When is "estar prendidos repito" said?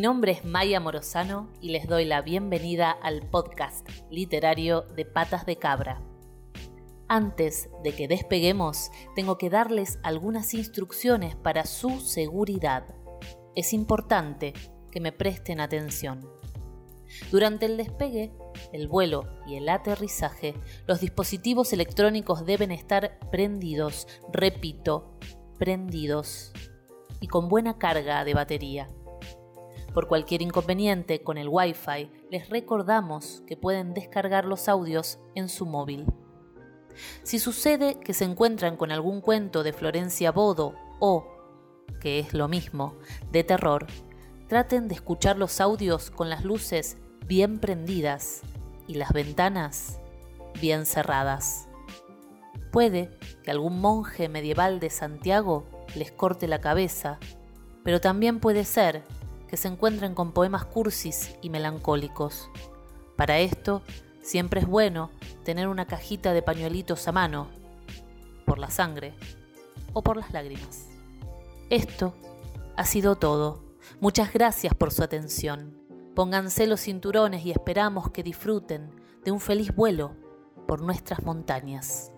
22.72-25.18